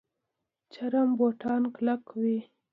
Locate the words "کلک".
1.75-2.03